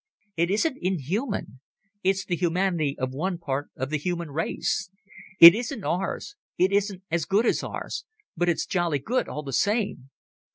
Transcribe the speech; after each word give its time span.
It 0.35 0.49
isn't 0.49 0.79
inhuman. 0.81 1.59
It's 2.01 2.25
the 2.25 2.35
humanity 2.35 2.97
of 2.97 3.11
one 3.13 3.37
part 3.37 3.69
of 3.75 3.91
the 3.91 3.99
human 3.99 4.31
race. 4.31 4.89
It 5.39 5.53
isn't 5.53 5.83
ours, 5.83 6.35
it 6.57 6.71
isn't 6.71 7.03
as 7.11 7.25
good 7.25 7.45
as 7.45 7.61
ours, 7.63 8.03
but 8.35 8.49
it's 8.49 8.65
jolly 8.65 8.97
good 8.97 9.27
all 9.29 9.43
the 9.43 9.53
same. 9.53 10.09